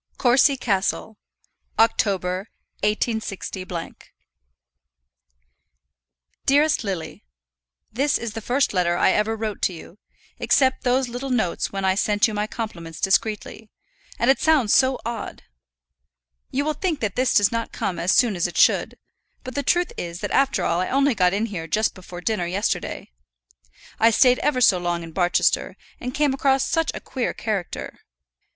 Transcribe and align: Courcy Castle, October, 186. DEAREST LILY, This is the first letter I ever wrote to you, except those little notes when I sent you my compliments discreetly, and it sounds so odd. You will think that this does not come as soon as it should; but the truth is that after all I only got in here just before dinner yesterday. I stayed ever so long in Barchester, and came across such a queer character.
Courcy 0.17 0.57
Castle, 0.57 1.19
October, 1.77 2.49
186. 2.79 3.51
DEAREST 6.47 6.83
LILY, 6.83 7.23
This 7.93 8.17
is 8.17 8.33
the 8.33 8.41
first 8.41 8.73
letter 8.73 8.97
I 8.97 9.11
ever 9.11 9.35
wrote 9.35 9.61
to 9.61 9.73
you, 9.73 9.99
except 10.39 10.83
those 10.85 11.07
little 11.07 11.29
notes 11.29 11.71
when 11.71 11.85
I 11.85 11.93
sent 11.93 12.27
you 12.27 12.33
my 12.33 12.47
compliments 12.47 12.99
discreetly, 12.99 13.69
and 14.17 14.31
it 14.31 14.39
sounds 14.39 14.73
so 14.73 14.99
odd. 15.05 15.43
You 16.49 16.65
will 16.65 16.73
think 16.73 16.99
that 17.01 17.15
this 17.15 17.35
does 17.35 17.51
not 17.51 17.71
come 17.71 17.99
as 17.99 18.11
soon 18.11 18.35
as 18.35 18.47
it 18.47 18.57
should; 18.57 18.97
but 19.43 19.53
the 19.53 19.61
truth 19.61 19.93
is 19.97 20.21
that 20.21 20.31
after 20.31 20.63
all 20.63 20.79
I 20.79 20.89
only 20.89 21.13
got 21.13 21.31
in 21.31 21.45
here 21.45 21.67
just 21.67 21.93
before 21.93 22.21
dinner 22.21 22.47
yesterday. 22.47 23.11
I 23.99 24.09
stayed 24.09 24.39
ever 24.39 24.61
so 24.61 24.79
long 24.79 25.03
in 25.03 25.11
Barchester, 25.11 25.77
and 25.99 26.11
came 26.11 26.33
across 26.33 26.65
such 26.65 26.89
a 26.95 26.99
queer 27.01 27.35
character. 27.35 27.99